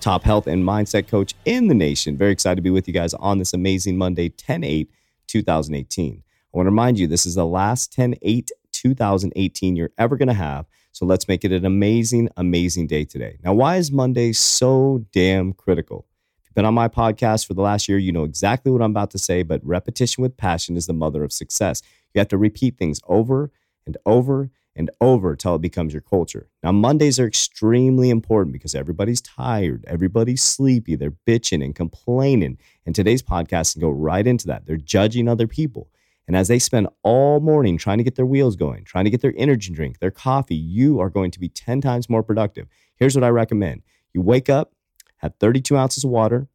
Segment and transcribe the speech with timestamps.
[0.00, 2.16] top health and mindset coach in the nation.
[2.16, 4.90] Very excited to be with you guys on this amazing Monday, 10 8,
[5.26, 6.22] 2018.
[6.52, 10.28] I want to remind you, this is the last 10 8, 2018 you're ever going
[10.28, 10.66] to have.
[10.92, 13.38] So let's make it an amazing, amazing day today.
[13.44, 16.06] Now, why is Monday so damn critical?
[16.40, 18.90] If you've been on my podcast for the last year, you know exactly what I'm
[18.90, 21.82] about to say, but repetition with passion is the mother of success.
[22.12, 23.52] You have to repeat things over
[23.86, 26.48] and over and over till it becomes your culture.
[26.62, 32.58] Now, Mondays are extremely important because everybody's tired, everybody's sleepy, they're bitching and complaining.
[32.86, 34.66] And today's podcast can go right into that.
[34.66, 35.88] They're judging other people.
[36.26, 39.20] And as they spend all morning trying to get their wheels going, trying to get
[39.20, 42.68] their energy drink, their coffee, you are going to be 10 times more productive.
[42.94, 44.72] Here's what I recommend you wake up,
[45.18, 46.46] have 32 ounces of water,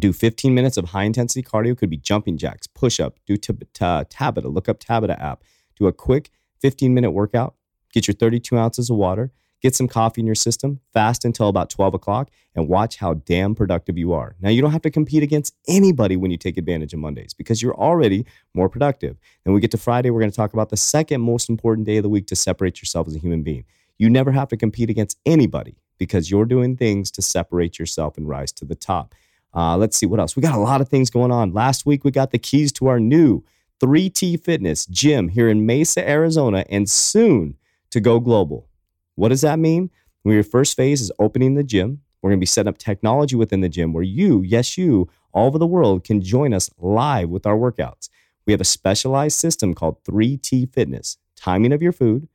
[0.00, 4.52] do 15 minutes of high intensity cardio, could be jumping jacks, push up, do Tabata,
[4.52, 5.44] look up Tabata app,
[5.76, 7.54] do a quick 15 minute workout,
[7.92, 11.70] get your 32 ounces of water, get some coffee in your system, fast until about
[11.70, 14.36] 12 o'clock, and watch how damn productive you are.
[14.40, 17.62] Now, you don't have to compete against anybody when you take advantage of Mondays because
[17.62, 19.16] you're already more productive.
[19.44, 21.96] Then we get to Friday, we're going to talk about the second most important day
[21.96, 23.64] of the week to separate yourself as a human being.
[23.98, 28.28] You never have to compete against anybody because you're doing things to separate yourself and
[28.28, 29.14] rise to the top.
[29.54, 30.36] Uh, let's see what else.
[30.36, 31.54] We got a lot of things going on.
[31.54, 33.42] Last week, we got the keys to our new
[33.82, 37.56] 3T Fitness Gym here in Mesa, Arizona, and soon
[37.90, 38.68] to go global.
[39.14, 39.90] What does that mean?
[40.24, 42.00] Well, your first phase is opening the gym.
[42.20, 45.46] We're going to be setting up technology within the gym where you, yes, you, all
[45.46, 48.08] over the world can join us live with our workouts.
[48.46, 52.28] We have a specialized system called 3T Fitness timing of your food,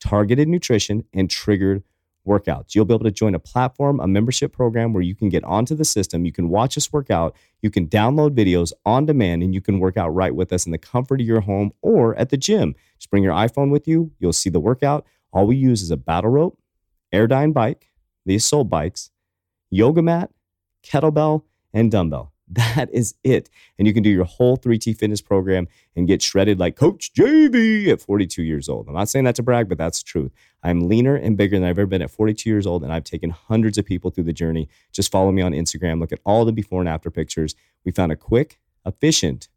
[0.00, 1.82] targeted nutrition, and triggered
[2.26, 2.74] workouts.
[2.74, 5.74] You'll be able to join a platform, a membership program where you can get onto
[5.74, 6.24] the system.
[6.24, 7.36] You can watch us work out.
[7.62, 10.72] You can download videos on demand and you can work out right with us in
[10.72, 12.74] the comfort of your home or at the gym.
[12.98, 14.10] Just bring your iPhone with you.
[14.18, 15.06] You'll see the workout.
[15.32, 16.58] All we use is a battle rope,
[17.12, 17.90] Airdyne bike,
[18.26, 19.10] the Assault bikes,
[19.70, 20.30] yoga mat,
[20.82, 21.42] kettlebell,
[21.72, 22.33] and dumbbell.
[22.54, 23.50] That is it.
[23.78, 25.66] And you can do your whole 3T fitness program
[25.96, 28.88] and get shredded like Coach JV at 42 years old.
[28.88, 30.32] I'm not saying that to brag, but that's the truth.
[30.62, 33.30] I'm leaner and bigger than I've ever been at 42 years old, and I've taken
[33.30, 34.68] hundreds of people through the journey.
[34.92, 36.00] Just follow me on Instagram.
[36.00, 37.54] Look at all the before and after pictures.
[37.84, 39.48] We found a quick, efficient,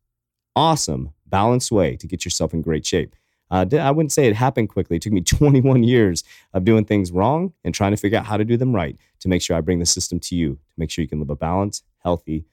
[0.55, 3.15] awesome, balanced way to get yourself in great shape.
[3.49, 4.97] Uh, I wouldn't say it happened quickly.
[4.97, 8.37] It took me 21 years of doing things wrong and trying to figure out how
[8.37, 10.91] to do them right to make sure I bring the system to you, to make
[10.91, 12.45] sure you can live a balanced, healthy,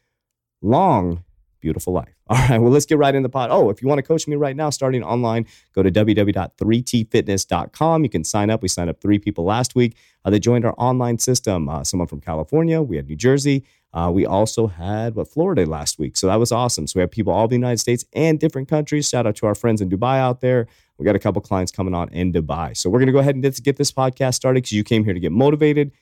[0.64, 1.22] long,
[1.60, 2.14] beautiful life.
[2.28, 3.50] All right, well, let's get right in the pot.
[3.50, 8.02] Oh, if you want to coach me right now, starting online, go to www.3tfitness.com.
[8.02, 8.62] You can sign up.
[8.62, 9.96] We signed up three people last week.
[10.24, 11.68] Uh, they joined our online system.
[11.68, 13.64] Uh, someone from California, we had New Jersey.
[13.92, 16.84] Uh, we also had what Florida last week, so that was awesome.
[16.86, 19.08] So we have people all the United States and different countries.
[19.08, 20.66] Shout out to our friends in Dubai out there.
[20.98, 22.76] We got a couple clients coming on in Dubai.
[22.76, 25.20] So we're to go ahead and get this podcast started because you came here to
[25.20, 25.92] get motivated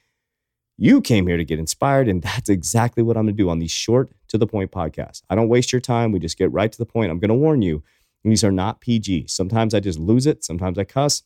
[0.79, 3.71] you came here to get inspired, and that's exactly what I'm to do on these
[3.71, 5.23] short to the point podcast.
[5.31, 6.11] I don't waste your time.
[6.11, 7.11] We just get right to the point.
[7.11, 7.83] I'm going to warn you,
[8.25, 9.27] these are not PG.
[9.29, 10.43] Sometimes I just lose it.
[10.43, 11.23] Sometimes I cuss.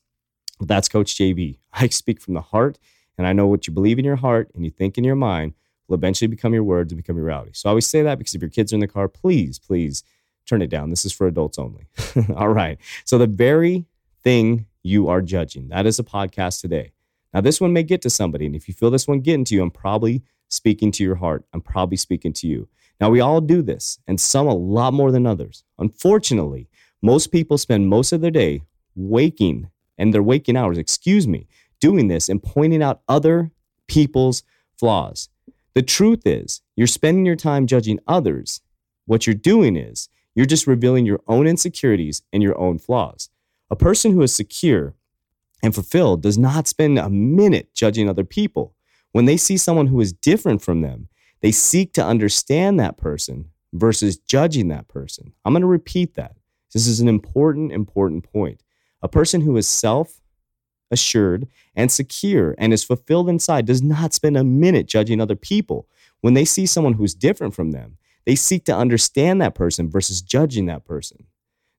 [0.59, 1.59] But that's Coach JV.
[1.73, 2.79] I speak from the heart,
[3.17, 5.55] and I know what you believe in your heart and you think in your mind
[5.89, 7.53] will eventually become your words and become your reality.
[7.55, 10.03] So I always say that because if your kids are in the car, please, please
[10.47, 10.91] turn it down.
[10.91, 11.87] This is for adults only.
[12.37, 12.79] All right.
[13.05, 13.87] So the very
[14.25, 16.93] thing you are judging, that is a podcast today.
[17.33, 18.47] Now, this one may get to somebody.
[18.47, 21.45] And if you feel this one getting to you, I'm probably speaking to your heart.
[21.53, 22.69] I'm probably speaking to you.
[23.01, 25.65] Now, we all do this, and some a lot more than others.
[25.79, 26.69] Unfortunately,
[27.03, 28.63] most people spend most of their day
[28.95, 31.47] waking and their waking hours, excuse me,
[31.81, 33.51] doing this and pointing out other
[33.87, 34.43] people's
[34.79, 35.29] flaws.
[35.75, 38.61] The truth is, you're spending your time judging others.
[39.05, 43.31] What you're doing is, you're just revealing your own insecurities and your own flaws.
[43.71, 44.95] A person who is secure
[45.63, 48.75] and fulfilled does not spend a minute judging other people.
[49.17, 51.09] When they see someone who is different from them,
[51.41, 55.33] they seek to understand that person versus judging that person.
[55.43, 56.37] I'm going to repeat that.
[56.75, 58.63] This is an important, important point.
[59.01, 60.21] A person who is self
[60.91, 65.89] assured and secure and is fulfilled inside does not spend a minute judging other people.
[66.21, 67.97] When they see someone who's different from them,
[68.27, 71.25] they seek to understand that person versus judging that person.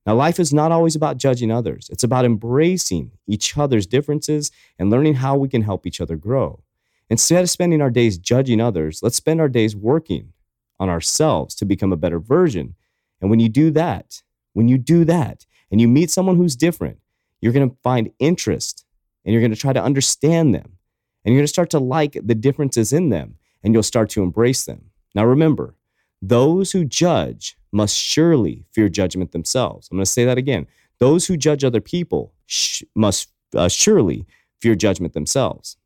[0.04, 4.90] Now, life is not always about judging others, it's about embracing each other's differences and
[4.90, 6.64] learning how we can help each other grow.
[7.10, 10.32] Instead of spending our days judging others, let's spend our days working
[10.78, 12.74] on ourselves to become a better version.
[13.20, 14.22] And when you do that,
[14.52, 16.98] when you do that and you meet someone who's different,
[17.40, 18.84] you're going to find interest
[19.24, 20.76] and you're going to try to understand them.
[21.24, 24.22] And you're going to start to like the differences in them and you'll start to
[24.22, 24.90] embrace them.
[25.14, 25.74] Now, remember,
[26.22, 29.88] those who judge must surely fear judgment themselves.
[29.90, 30.66] I'm going to say that again.
[30.98, 34.26] Those who judge other people sh- must uh, surely
[34.60, 35.76] fear judgment themselves.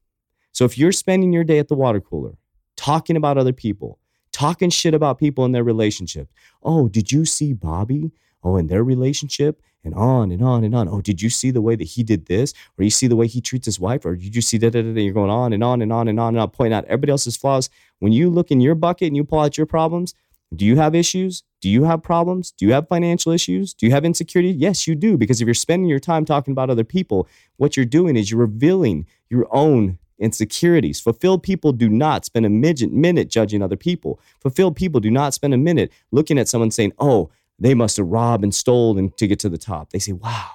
[0.52, 2.36] So if you're spending your day at the water cooler
[2.76, 3.98] talking about other people,
[4.32, 6.28] talking shit about people in their relationship,
[6.62, 8.12] oh, did you see Bobby?
[8.44, 10.88] Oh, in their relationship, and on and on and on.
[10.88, 12.52] Oh, did you see the way that he did this?
[12.76, 14.04] Or you see the way he treats his wife?
[14.04, 14.74] Or did you see that?
[14.74, 17.36] You're going on and on and on and on and on, pointing out everybody else's
[17.36, 17.70] flaws.
[18.00, 20.14] When you look in your bucket and you pull out your problems,
[20.54, 21.44] do you have issues?
[21.60, 22.50] Do you have problems?
[22.50, 23.74] Do you have financial issues?
[23.74, 24.50] Do you have insecurity?
[24.50, 25.16] Yes, you do.
[25.16, 28.40] Because if you're spending your time talking about other people, what you're doing is you're
[28.40, 31.00] revealing your own insecurities.
[31.00, 34.20] Fulfilled people do not spend a midget minute judging other people.
[34.40, 38.06] Fulfilled people do not spend a minute looking at someone saying, oh, they must have
[38.06, 39.90] robbed and stolen to get to the top.
[39.90, 40.50] They say, wow,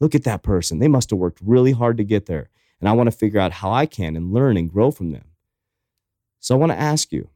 [0.00, 0.78] look at that person.
[0.78, 2.48] They must have worked really hard to get there.
[2.80, 5.24] And I want to figure out how I can and learn and grow from them.
[6.40, 7.28] So I want to ask you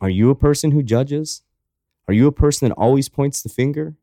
[0.00, 1.42] are you a person who judges?
[2.08, 3.94] Are you a person that always points the finger?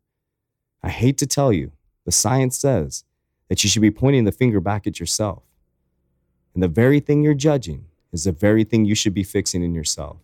[0.81, 1.71] I hate to tell you,
[2.05, 3.03] the science says
[3.49, 5.43] that you should be pointing the finger back at yourself.
[6.57, 9.75] And the very thing you're judging is the very thing you should be fixing in
[9.75, 10.17] yourself.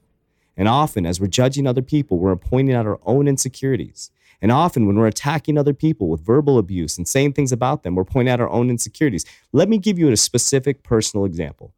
[0.57, 4.09] And often, as we're judging other people, we're pointing out our own insecurities.
[4.41, 7.93] And often, when we're attacking other people with verbal abuse and saying things about them,
[7.93, 9.25] we're pointing out our own insecurities.
[9.51, 11.71] Let me give you a specific personal example.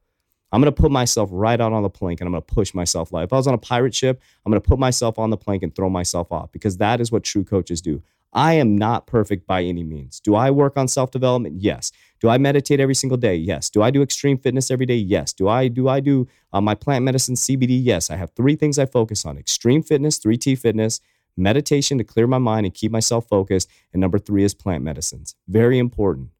[0.54, 3.12] I'm to put myself right out on the plank and I'm to push myself.
[3.12, 5.64] Like if I was on a pirate ship, I'm to put myself on the plank
[5.64, 8.02] and throw myself off because that is what true coaches do.
[8.36, 10.20] I am not perfect by any means.
[10.20, 11.62] Do I work on self development?
[11.62, 11.94] Yes.
[12.20, 13.36] Do I meditate every single day?
[13.36, 13.70] Yes.
[13.70, 14.98] Do I do extreme fitness every day?
[14.98, 15.32] Yes.
[15.32, 17.80] Do I do I do uh, my plant medicine CBD?
[17.82, 18.12] Yes.
[18.12, 21.00] I have three things I focus on: extreme fitness, 3T fitness,
[21.38, 25.36] meditation to clear my mind and keep myself focused, and number three is plant medicines.
[25.48, 26.32] Very important.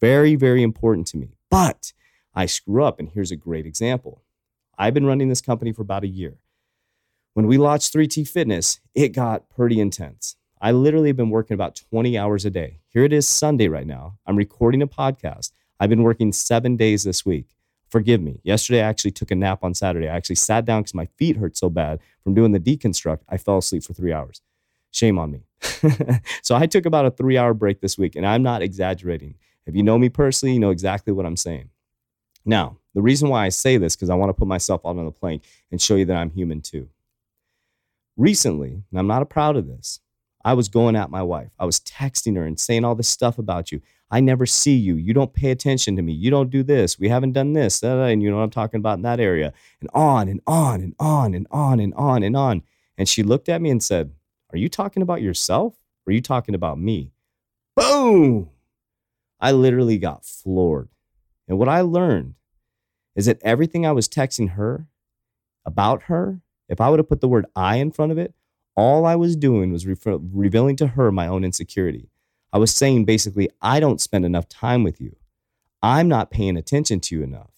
[0.00, 1.36] Very very important to me.
[1.48, 1.92] But
[2.34, 2.98] I screw up.
[2.98, 4.24] And here's a great example
[4.76, 6.38] I've been running this company for about a year.
[7.34, 10.36] When we launched 3T Fitness, it got pretty intense.
[10.60, 12.78] I literally have been working about 20 hours a day.
[12.88, 14.18] Here it is Sunday right now.
[14.26, 15.52] I'm recording a podcast.
[15.78, 17.54] I've been working seven days this week.
[17.88, 18.40] Forgive me.
[18.42, 20.08] Yesterday, I actually took a nap on Saturday.
[20.08, 23.20] I actually sat down because my feet hurt so bad from doing the deconstruct.
[23.28, 24.40] I fell asleep for three hours.
[24.92, 25.42] Shame on me.
[26.42, 29.34] so I took about a three hour break this week, and I'm not exaggerating.
[29.66, 31.68] If you know me personally, you know exactly what I'm saying.
[32.44, 35.04] Now, the reason why I say this because I want to put myself out on
[35.04, 36.88] the plank and show you that I'm human too.
[38.16, 40.00] Recently, and I'm not proud of this,
[40.46, 41.50] I was going at my wife.
[41.58, 43.82] I was texting her and saying all this stuff about you.
[44.12, 44.94] I never see you.
[44.94, 46.12] You don't pay attention to me.
[46.12, 47.00] You don't do this.
[47.00, 47.82] We haven't done this.
[47.82, 49.52] And you know what I'm talking about in that area.
[49.80, 52.62] And on and on and on and on and on and on.
[52.96, 54.12] And she looked at me and said,
[54.52, 55.74] Are you talking about yourself?
[56.06, 57.10] Or are you talking about me?
[57.74, 58.48] Boom!
[59.40, 60.90] I literally got floored.
[61.48, 62.34] And what I learned
[63.16, 64.86] is that everything I was texting her
[65.64, 68.32] about her, if I would have put the word I in front of it,
[68.76, 72.10] all I was doing was re- revealing to her my own insecurity.
[72.52, 75.16] I was saying basically, I don't spend enough time with you.
[75.82, 77.50] I'm not paying attention to you enough.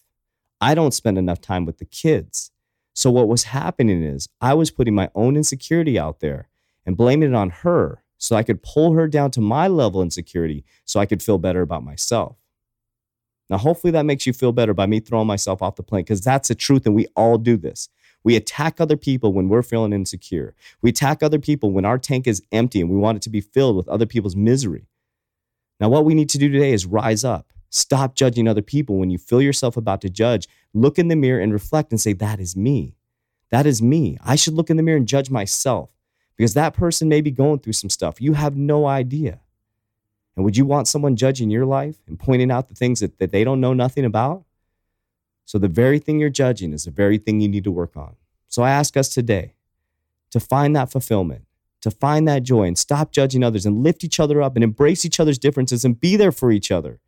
[0.60, 2.50] I don't spend enough time with the kids.
[2.94, 6.48] So, what was happening is I was putting my own insecurity out there
[6.84, 10.06] and blaming it on her so I could pull her down to my level of
[10.06, 12.36] insecurity so I could feel better about myself.
[13.48, 16.20] Now, hopefully that makes you feel better by me throwing myself off the plane because
[16.20, 17.88] that's the truth and we all do this.
[18.28, 20.54] We attack other people when we're feeling insecure.
[20.82, 23.40] We attack other people when our tank is empty and we want it to be
[23.40, 24.86] filled with other people's misery.
[25.80, 27.54] Now, what we need to do today is rise up.
[27.70, 30.46] Stop judging other people when you feel yourself about to judge.
[30.74, 32.98] Look in the mirror and reflect and say, That is me.
[33.48, 34.18] That is me.
[34.22, 35.96] I should look in the mirror and judge myself
[36.36, 38.20] because that person may be going through some stuff.
[38.20, 39.40] You have no idea.
[40.36, 43.32] And would you want someone judging your life and pointing out the things that, that
[43.32, 44.44] they don't know nothing about?
[45.48, 48.16] So, the very thing you're judging is the very thing you need to work on.
[48.48, 49.54] So, I ask us today
[50.30, 51.46] to find that fulfillment,
[51.80, 55.06] to find that joy, and stop judging others and lift each other up and embrace
[55.06, 57.00] each other's differences and be there for each other.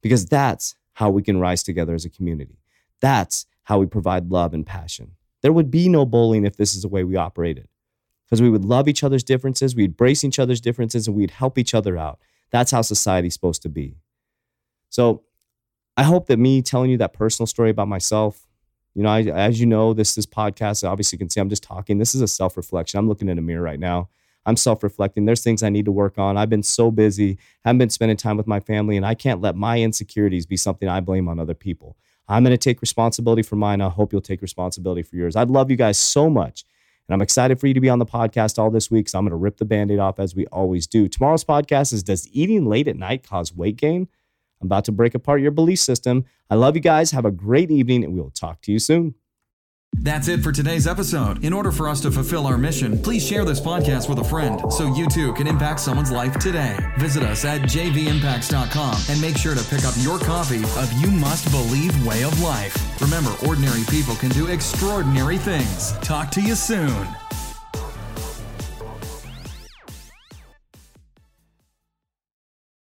[0.00, 2.60] Because that's how we can rise together as a community.
[3.00, 5.16] That's how we provide love and passion.
[5.42, 7.66] There would be no bullying if this is the way we operated.
[8.26, 11.58] Because we would love each other's differences, we'd embrace each other's differences, and we'd help
[11.58, 12.20] each other out.
[12.52, 13.96] That's how society's supposed to be.
[14.88, 15.24] So
[16.00, 18.48] I hope that me telling you that personal story about myself,
[18.94, 21.62] you know, I, as you know, this this podcast, obviously you can see I'm just
[21.62, 21.98] talking.
[21.98, 22.98] This is a self reflection.
[22.98, 24.08] I'm looking in a mirror right now.
[24.46, 25.26] I'm self reflecting.
[25.26, 26.38] There's things I need to work on.
[26.38, 29.56] I've been so busy, haven't been spending time with my family, and I can't let
[29.56, 31.98] my insecurities be something I blame on other people.
[32.28, 33.82] I'm going to take responsibility for mine.
[33.82, 35.36] I hope you'll take responsibility for yours.
[35.36, 36.64] I'd love you guys so much
[37.08, 39.08] And I'm excited for you to be on the podcast all this week.
[39.08, 41.08] So I'm going to rip the band aid off as we always do.
[41.08, 44.08] Tomorrow's podcast is Does eating late at night cause weight gain?
[44.60, 46.24] I'm about to break apart your belief system.
[46.50, 47.12] I love you guys.
[47.12, 49.14] Have a great evening, and we will talk to you soon.
[49.94, 51.44] That's it for today's episode.
[51.44, 54.72] In order for us to fulfill our mission, please share this podcast with a friend
[54.72, 56.76] so you too can impact someone's life today.
[56.98, 61.50] Visit us at jvimpacts.com and make sure to pick up your copy of You Must
[61.50, 63.00] Believe Way of Life.
[63.00, 65.92] Remember, ordinary people can do extraordinary things.
[65.98, 67.06] Talk to you soon.